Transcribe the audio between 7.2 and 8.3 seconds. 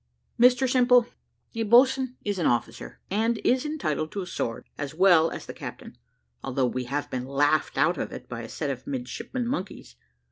laughed out of it